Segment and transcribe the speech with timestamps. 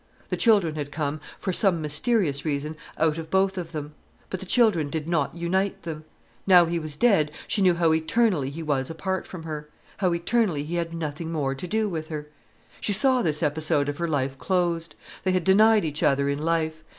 [0.29, 3.93] The children had come, for some mysterious reason, out of both of them.
[4.31, 6.05] But the children did not unite them.
[6.47, 10.63] Now he was dead, she knew how eternally he was apart from her, how eternally
[10.63, 12.25] he had nothing more to do with her.
[12.79, 14.95] She saw this episode of her life closed.
[15.23, 16.83] They had denied each other in life.